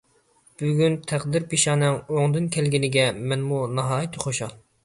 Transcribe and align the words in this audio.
بۈگۈن 0.61 0.95
تەقدىر- 1.11 1.45
پېشانەڭ 1.51 1.99
ئوڭدىن 2.15 2.49
كەلگىنىگە 2.57 3.07
مەنمۇ 3.33 3.61
ناھايىتى 3.81 4.27
خۇشال. 4.27 4.61